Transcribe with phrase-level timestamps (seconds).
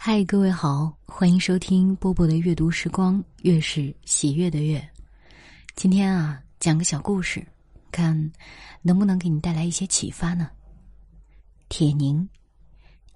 [0.00, 4.80] 嗨，各位好，欢迎收听波波的阅读时光，月是喜悦的月。
[5.74, 7.44] 今天啊，讲个小故事，
[7.90, 8.32] 看
[8.80, 10.48] 能不能给你带来一些启发呢？
[11.68, 12.26] 铁凝，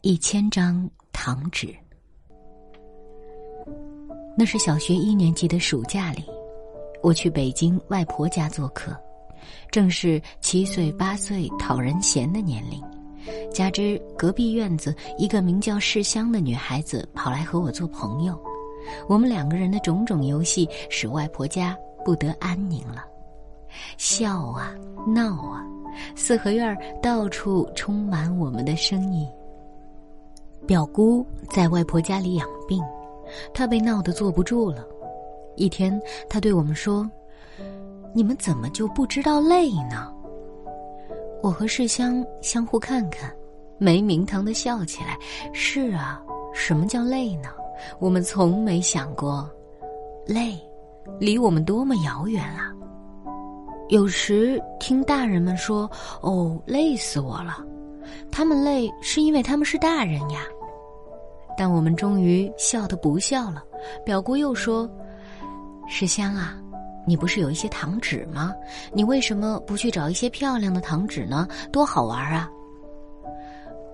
[0.00, 1.72] 一千张糖纸。
[4.36, 6.24] 那是小学一年级的暑假里，
[7.00, 9.00] 我去北京外婆家做客，
[9.70, 12.82] 正是七岁八岁讨人嫌的年龄。
[13.52, 18.38] 加之隔壁院子一个名叫世香的女孩子跑来和我做朋友，
[19.08, 23.04] 我们两个人的种种游戏使外婆家不得安宁了。
[23.96, 24.74] 笑啊，
[25.06, 25.64] 闹啊，
[26.14, 29.26] 四合院到处充满我们的声音。
[30.66, 32.82] 表姑在外婆家里养病，
[33.52, 34.86] 她被闹得坐不住了。
[35.56, 37.10] 一天，她对我们说
[38.14, 40.12] ：“你们怎么就不知道累呢？”
[41.42, 43.34] 我和世香相互看看，
[43.76, 45.18] 没名堂的笑起来。
[45.52, 46.22] 是啊，
[46.54, 47.48] 什么叫累呢？
[47.98, 49.50] 我们从没想过，
[50.24, 50.56] 累，
[51.18, 52.72] 离我们多么遥远啊！
[53.88, 55.90] 有时听大人们说
[56.22, 57.58] ：“哦，累死我了。”
[58.30, 60.42] 他们累是因为他们是大人呀。
[61.58, 63.64] 但我们终于笑得不笑了。
[64.04, 64.88] 表姑又说
[65.88, 66.56] ：“世香啊。”
[67.06, 68.54] 你不是有一些糖纸吗？
[68.92, 71.46] 你为什么不去找一些漂亮的糖纸呢？
[71.72, 72.50] 多好玩啊！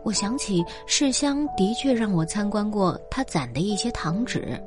[0.05, 4.59] 我想起世香的确让我参观过他攒的一些糖纸，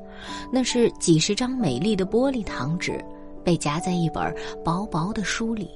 [0.52, 3.04] 那是几十张美丽的玻璃糖纸，
[3.44, 5.70] 被夹在一本薄薄的书里。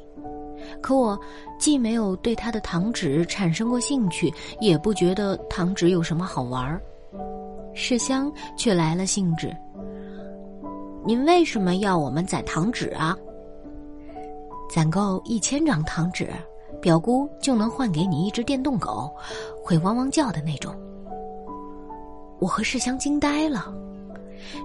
[0.81, 1.19] 可我
[1.59, 6.81] 既没有对他的糖纸产生过兴趣，也不觉得糖纸有什么好玩儿。
[7.73, 9.55] 世香却来了兴致。
[11.05, 13.15] 您为什么要我们攒糖纸啊？
[14.67, 16.27] 攒够一千张糖纸，
[16.81, 19.11] 表姑就能换给你一只电动狗，
[19.63, 20.75] 会汪汪叫的那种。
[22.39, 23.71] 我和世香惊呆了。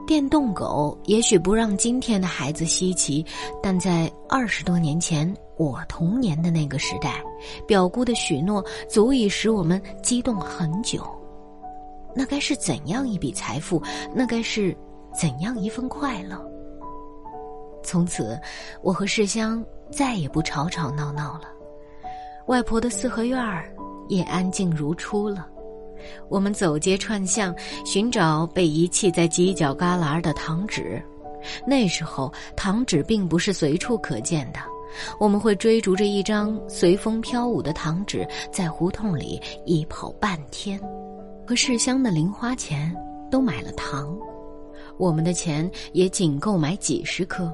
[0.06, 3.24] 电动狗也许不让今天的孩子稀奇，
[3.62, 7.22] 但在二十多年前，我童年的那个时代，
[7.66, 11.04] 表姑的许诺足以使我们激动很久。
[12.14, 13.82] 那该是怎样一笔财富？
[14.14, 14.74] 那该是……
[15.12, 16.40] 怎样一份快乐？
[17.82, 18.38] 从此，
[18.82, 21.44] 我和世香再也不吵吵闹闹了。
[22.46, 23.72] 外婆的四合院儿
[24.08, 25.46] 也安静如初了。
[26.28, 27.54] 我们走街串巷，
[27.84, 31.02] 寻找被遗弃在犄角旮旯的糖纸。
[31.66, 34.60] 那时候，糖纸并不是随处可见的。
[35.18, 40.80] 我们会追逐着一张随风飘舞的糖纸，在胡同里一跑半天。
[41.46, 42.94] 和世香的零花钱
[43.30, 44.16] 都买了糖。
[45.00, 47.50] 我们的钱也仅够买几十颗，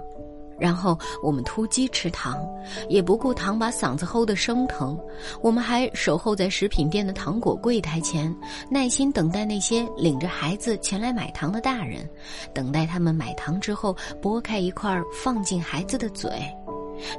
[0.58, 2.44] 然后我们突击吃糖，
[2.88, 4.98] 也不顾糖把嗓子齁得生疼。
[5.40, 8.34] 我们还守候在食品店的糖果柜台前，
[8.68, 12.08] 耐心等待那些领着孩子前来买糖的大人，
[12.52, 16.28] 等待他们买糖之后剥开一块放进孩子的嘴。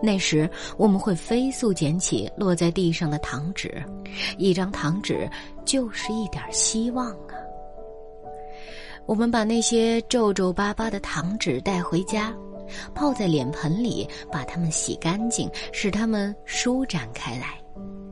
[0.02, 3.82] 那时我们会飞速捡起落在地上的糖纸，
[4.38, 5.30] 一张糖纸
[5.64, 7.16] 就是一点希望。
[9.08, 12.36] 我们把那些皱皱巴巴的糖纸带回家，
[12.94, 17.58] 泡在脸盆里，把它们洗干净，使它们舒展开来，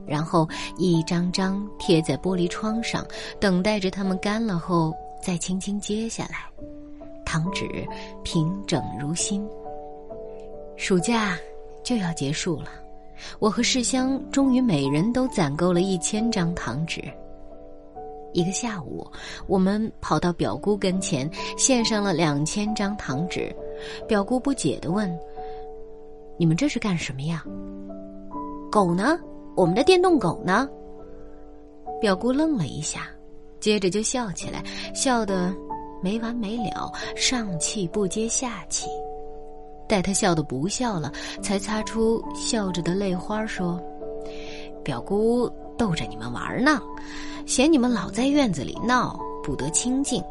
[0.07, 0.47] 然后
[0.77, 3.05] 一张张贴在玻璃窗上，
[3.41, 6.49] 等待着它们干了后再轻轻揭下来。
[7.25, 7.67] 糖纸
[8.23, 9.45] 平整如新。
[10.77, 11.37] 暑假
[11.83, 12.69] 就要结束了，
[13.39, 17.03] 我和世香终于每人都攒够了一千张糖纸。
[18.35, 19.07] 一个下午，
[19.47, 23.55] 我们跑到表姑跟前，献上了两千张糖纸。
[24.09, 25.09] 表姑不解地问
[26.37, 27.45] ：“你们这是干什么呀
[28.69, 29.17] ？”“狗呢？
[29.55, 30.69] 我们的电动狗呢？”
[32.01, 33.07] 表姑愣了一下，
[33.61, 34.61] 接着就笑起来，
[34.93, 35.55] 笑得
[36.03, 38.89] 没完没了，上气不接下气。
[39.87, 41.09] 待他笑得不笑了，
[41.41, 43.81] 才擦出笑着的泪花，说
[44.83, 46.81] ：“表姑逗着你们玩呢。”
[47.45, 50.23] 嫌你们老在院子里闹，不得清静。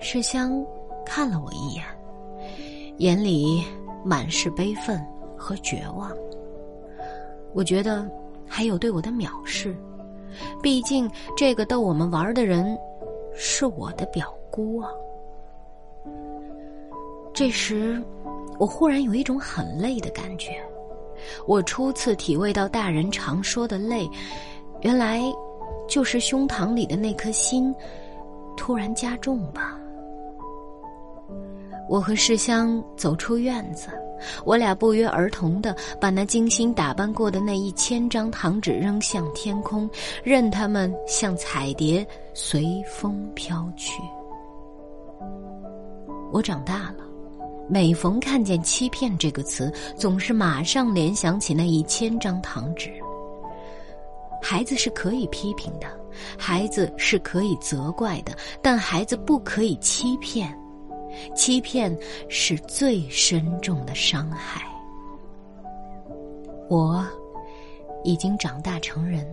[0.00, 0.64] 世香
[1.06, 1.84] 看了我一眼，
[2.98, 3.64] 眼里
[4.04, 5.00] 满是悲愤
[5.36, 6.10] 和绝望。
[7.54, 8.10] 我觉得
[8.44, 9.76] 还有对我的藐视，
[10.60, 12.76] 毕竟这个逗我们玩的人
[13.32, 14.90] 是我的表姑啊。
[17.32, 18.02] 这时，
[18.58, 20.60] 我忽然有一种很累的感觉，
[21.46, 24.10] 我初次体味到大人常说的累，
[24.80, 25.22] 原来。
[25.92, 27.74] 就是胸膛里的那颗心，
[28.56, 29.78] 突然加重吧。
[31.86, 33.88] 我和世香走出院子，
[34.46, 39.86] 我俩不约而同的把那精心打扮过的那一千张糖纸扔向天空，
[40.24, 44.00] 任它们像彩蝶随风飘去。
[46.32, 47.04] 我长大了，
[47.68, 52.90] 每逢看见“欺骗”这个词，总是马上联想起那一千张糖纸。
[54.42, 55.86] 孩子是可以批评的，
[56.36, 60.58] 孩子是可以责怪的，但孩子不可以欺骗。
[61.34, 61.96] 欺骗
[62.28, 64.62] 是最深重的伤害。
[66.68, 67.06] 我
[68.02, 69.26] 已经长大成人，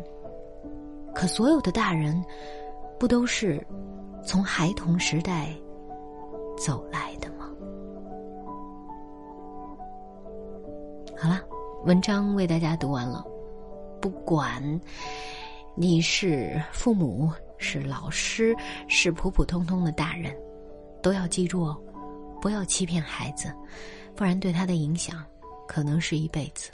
[1.15, 2.21] 可所有的大人，
[3.00, 3.65] 不都是
[4.25, 5.56] 从孩童时代
[6.57, 7.50] 走来的吗？
[11.17, 11.41] 好了，
[11.85, 13.25] 文章为大家读完了。
[14.01, 14.61] 不管
[15.75, 18.55] 你是父母、是老师、
[18.87, 20.35] 是普普通通的大人。
[21.01, 21.77] 都要记住哦，
[22.41, 23.53] 不要欺骗孩子，
[24.15, 25.23] 不然对他的影响
[25.65, 26.69] 可能是一辈子。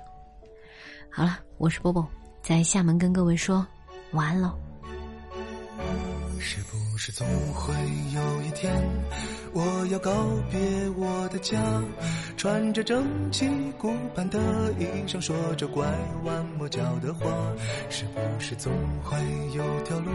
[1.12, 2.04] 好了，我是波波，
[2.42, 3.66] 在厦门跟各位说
[4.14, 4.58] 晚安喽。
[6.48, 7.74] 是不是总会
[8.14, 8.72] 有一天，
[9.52, 10.12] 我要告
[10.52, 10.60] 别
[10.96, 11.60] 我的家，
[12.38, 13.50] 穿着整齐
[13.80, 14.38] 古板的
[14.78, 15.84] 衣裳，说着拐
[16.24, 17.26] 弯抹角的话？
[17.90, 18.72] 是不是总
[19.04, 19.18] 会
[19.56, 20.12] 有条路，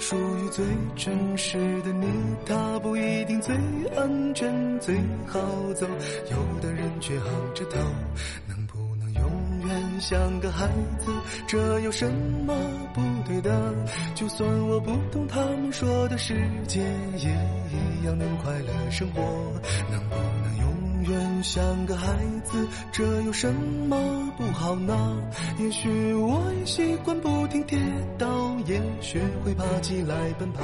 [0.00, 0.64] 属于最
[0.96, 2.08] 真实的你？
[2.44, 3.54] 它不一定最
[3.96, 5.38] 安全、最好
[5.74, 5.86] 走，
[6.32, 7.78] 有的人却昂着头。
[10.00, 10.68] 像个孩
[10.98, 11.12] 子，
[11.46, 12.10] 这有什
[12.46, 12.54] 么
[12.92, 13.74] 不对的？
[14.14, 16.34] 就算我不懂他们说的世
[16.66, 16.80] 界，
[17.18, 17.30] 也
[17.70, 19.22] 一样能快乐生活。
[19.90, 22.68] 能不能永远像个孩子？
[22.92, 23.96] 这有什么
[24.36, 25.16] 不好呢？
[25.58, 27.78] 也许我也习惯不停跌
[28.18, 30.62] 倒，也学会爬起来奔跑。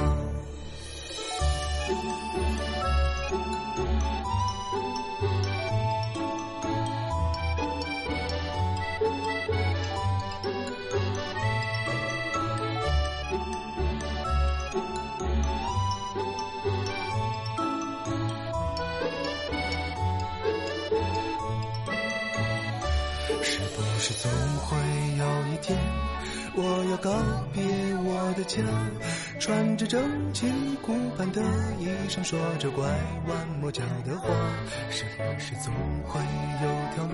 [24.01, 24.31] 是总
[24.65, 24.75] 会
[25.15, 25.77] 有一天，
[26.55, 27.11] 我要告
[27.53, 27.61] 别
[28.03, 28.57] 我的家，
[29.39, 30.01] 穿着整
[30.33, 30.51] 齐
[30.81, 31.39] 古板的
[31.77, 32.83] 衣裳，说着拐
[33.27, 34.27] 弯抹角的话。
[34.89, 35.71] 是不是总
[36.03, 36.19] 会
[36.63, 37.13] 有条路，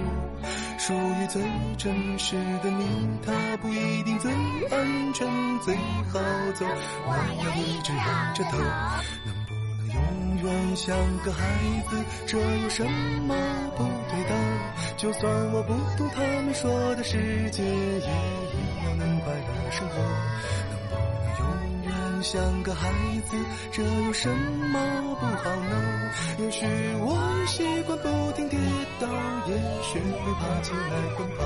[0.79, 1.43] 属于最
[1.77, 3.19] 真实的你？
[3.25, 4.31] 它不一定最
[4.71, 5.27] 安全、
[5.59, 6.19] 最好
[6.55, 6.65] 走，
[7.05, 7.11] 我
[7.43, 8.57] 要一直仰着头。
[9.93, 11.43] 永远像个孩
[11.89, 12.03] 子？
[12.25, 13.35] 这有什么
[13.75, 14.35] 不对的？
[14.97, 18.03] 就算我不懂他们说的世界，也一
[18.83, 19.95] 样能快乐生活。
[20.69, 22.89] 能不能永远像个孩
[23.29, 23.37] 子？
[23.71, 24.79] 这有什么
[25.19, 26.11] 不好呢？
[26.39, 26.65] 也许
[26.99, 27.17] 我
[27.47, 28.59] 习惯不停跌
[28.99, 29.07] 倒，
[29.47, 31.45] 也学会爬起来奔跑。